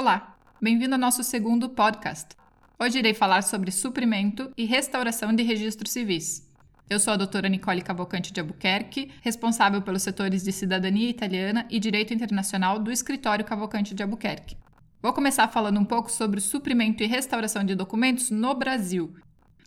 [0.00, 2.34] Olá, bem-vindo ao nosso segundo podcast.
[2.78, 6.50] Hoje irei falar sobre suprimento e restauração de registros civis.
[6.88, 11.78] Eu sou a doutora Nicole Cavalcante de Albuquerque, responsável pelos setores de cidadania italiana e
[11.78, 14.56] direito internacional do escritório Cavalcante de Albuquerque.
[15.02, 19.14] Vou começar falando um pouco sobre suprimento e restauração de documentos no Brasil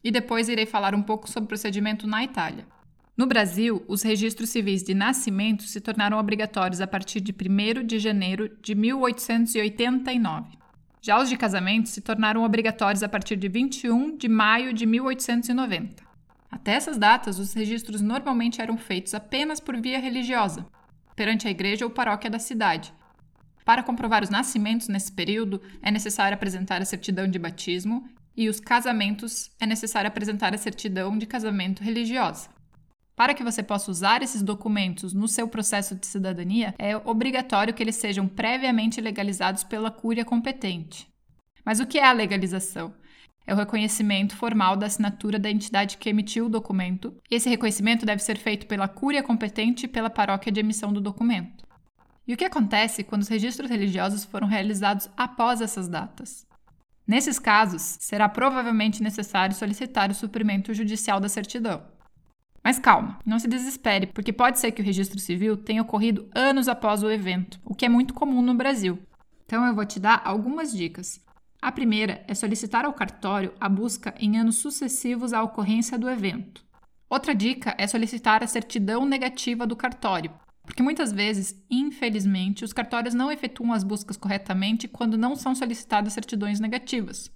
[0.04, 2.66] e depois irei falar um pouco sobre o procedimento na Itália.
[3.16, 8.00] No Brasil, os registros civis de nascimento se tornaram obrigatórios a partir de 1 de
[8.00, 10.58] janeiro de 1889.
[11.00, 16.04] Já os de casamento se tornaram obrigatórios a partir de 21 de maio de 1890.
[16.50, 20.66] Até essas datas, os registros normalmente eram feitos apenas por via religiosa,
[21.16, 22.92] perante a igreja ou paróquia da cidade.
[23.64, 28.60] Para comprovar os nascimentos nesse período, é necessário apresentar a certidão de batismo e os
[28.60, 32.50] casamentos é necessário apresentar a certidão de casamento religiosa.
[33.16, 37.84] Para que você possa usar esses documentos no seu processo de cidadania, é obrigatório que
[37.84, 41.08] eles sejam previamente legalizados pela cúria competente.
[41.64, 42.94] Mas o que é a legalização?
[43.46, 48.06] É o reconhecimento formal da assinatura da entidade que emitiu o documento, e esse reconhecimento
[48.06, 51.64] deve ser feito pela cúria competente e pela paróquia de emissão do documento.
[52.26, 56.48] E o que acontece quando os registros religiosos foram realizados após essas datas?
[57.06, 61.93] Nesses casos, será provavelmente necessário solicitar o suprimento judicial da certidão.
[62.64, 66.70] Mas calma, não se desespere, porque pode ser que o registro civil tenha ocorrido anos
[66.70, 68.98] após o evento, o que é muito comum no Brasil.
[69.46, 71.22] Então eu vou te dar algumas dicas.
[71.62, 76.64] A primeira é solicitar ao cartório a busca em anos sucessivos à ocorrência do evento.
[77.10, 80.32] Outra dica é solicitar a certidão negativa do cartório,
[80.64, 86.14] porque muitas vezes, infelizmente, os cartórios não efetuam as buscas corretamente quando não são solicitadas
[86.14, 87.30] certidões negativas.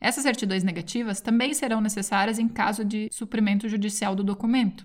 [0.00, 4.84] Essas certidões negativas também serão necessárias em caso de suprimento judicial do documento.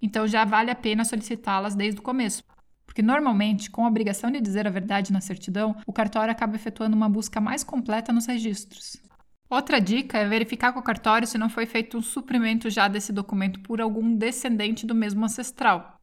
[0.00, 2.42] Então já vale a pena solicitá-las desde o começo,
[2.86, 6.96] porque normalmente, com a obrigação de dizer a verdade na certidão, o cartório acaba efetuando
[6.96, 8.96] uma busca mais completa nos registros.
[9.48, 13.12] Outra dica é verificar com o cartório se não foi feito um suprimento já desse
[13.12, 16.00] documento por algum descendente do mesmo ancestral.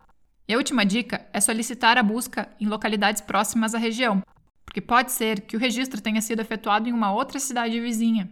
[0.47, 4.21] E a última dica é solicitar a busca em localidades próximas à região,
[4.63, 8.29] porque pode ser que o registro tenha sido efetuado em uma outra cidade vizinha.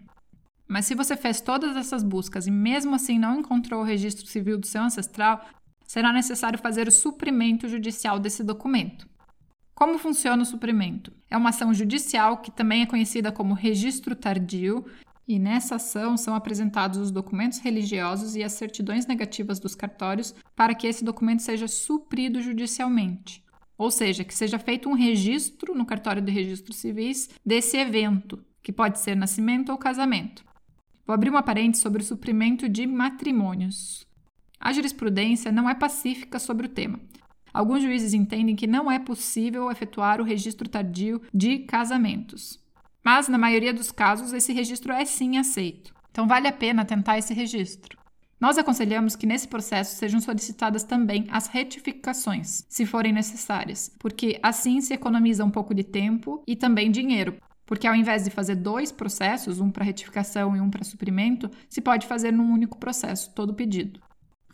[0.71, 4.57] Mas se você fez todas essas buscas e mesmo assim não encontrou o registro civil
[4.57, 5.45] do seu ancestral,
[5.85, 9.05] será necessário fazer o suprimento judicial desse documento.
[9.75, 11.11] Como funciona o suprimento?
[11.29, 14.85] É uma ação judicial que também é conhecida como registro tardio,
[15.27, 20.73] e nessa ação são apresentados os documentos religiosos e as certidões negativas dos cartórios para
[20.73, 23.43] que esse documento seja suprido judicialmente.
[23.77, 28.71] Ou seja, que seja feito um registro no cartório de registros civis desse evento, que
[28.71, 30.49] pode ser nascimento ou casamento.
[31.05, 34.05] Vou abrir uma parêntese sobre o suprimento de matrimônios.
[34.59, 36.99] A jurisprudência não é pacífica sobre o tema.
[37.53, 42.59] Alguns juízes entendem que não é possível efetuar o registro tardio de casamentos.
[43.03, 45.93] Mas, na maioria dos casos, esse registro é sim aceito.
[46.11, 47.97] Então, vale a pena tentar esse registro.
[48.39, 54.81] Nós aconselhamos que nesse processo sejam solicitadas também as retificações, se forem necessárias, porque assim
[54.81, 57.37] se economiza um pouco de tempo e também dinheiro,
[57.71, 61.79] porque ao invés de fazer dois processos, um para retificação e um para suprimento, se
[61.79, 64.01] pode fazer num único processo, todo o pedido.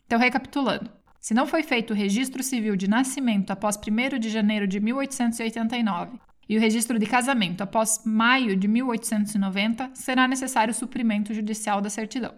[0.06, 0.92] Então, recapitulando.
[1.20, 6.20] Se não foi feito o registro civil de nascimento após 1 de janeiro de 1889
[6.48, 11.90] e o registro de casamento após maio de 1890, será necessário o suprimento judicial da
[11.90, 12.36] certidão.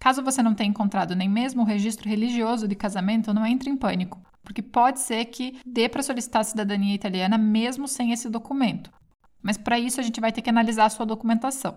[0.00, 3.76] Caso você não tenha encontrado nem mesmo o registro religioso de casamento, não entre em
[3.76, 8.90] pânico, porque pode ser que dê para solicitar a cidadania italiana mesmo sem esse documento.
[9.44, 11.76] Mas para isso a gente vai ter que analisar a sua documentação.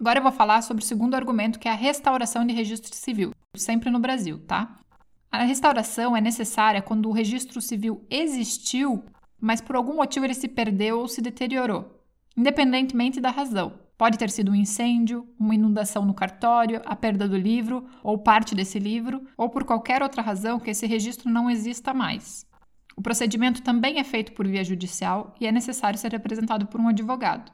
[0.00, 3.32] Agora eu vou falar sobre o segundo argumento, que é a restauração de registro civil,
[3.54, 4.78] sempre no Brasil, tá?
[5.30, 9.04] A restauração é necessária quando o registro civil existiu,
[9.38, 12.02] mas por algum motivo ele se perdeu ou se deteriorou,
[12.34, 13.74] independentemente da razão.
[13.98, 18.54] Pode ter sido um incêndio, uma inundação no cartório, a perda do livro ou parte
[18.54, 22.47] desse livro, ou por qualquer outra razão que esse registro não exista mais.
[22.98, 26.88] O procedimento também é feito por via judicial e é necessário ser representado por um
[26.88, 27.52] advogado.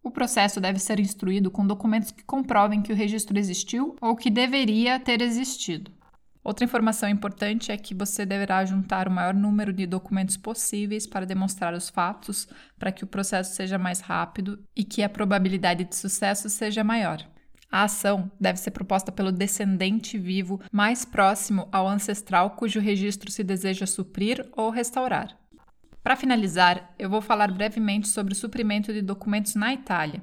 [0.00, 4.30] O processo deve ser instruído com documentos que comprovem que o registro existiu ou que
[4.30, 5.90] deveria ter existido.
[6.44, 11.26] Outra informação importante é que você deverá juntar o maior número de documentos possíveis para
[11.26, 12.46] demonstrar os fatos,
[12.78, 17.26] para que o processo seja mais rápido e que a probabilidade de sucesso seja maior.
[17.70, 23.42] A ação deve ser proposta pelo descendente vivo mais próximo ao ancestral cujo registro se
[23.42, 25.36] deseja suprir ou restaurar.
[26.02, 30.22] Para finalizar, eu vou falar brevemente sobre o suprimento de documentos na Itália.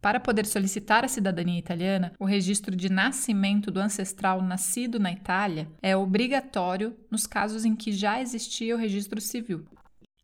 [0.00, 5.70] Para poder solicitar a cidadania italiana, o registro de nascimento do ancestral nascido na Itália
[5.82, 9.66] é obrigatório nos casos em que já existia o registro civil.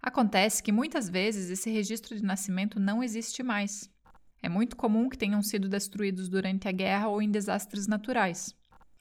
[0.03, 3.91] Acontece que muitas vezes esse registro de nascimento não existe mais.
[4.43, 8.55] É muito comum que tenham sido destruídos durante a guerra ou em desastres naturais.